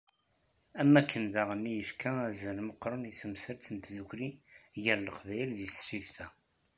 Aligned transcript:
Am 0.81 0.91
wakken 0.95 1.25
diɣ 1.33 1.49
i 1.53 1.73
yefka 1.77 2.11
azal 2.27 2.57
meqqren 2.67 3.09
i 3.11 3.13
temsalt 3.19 3.65
n 3.73 3.77
tdukli 3.79 4.29
gar 4.83 4.99
leqbayel 5.01 5.51
deg 5.57 5.69
tesfift-a. 5.71 6.27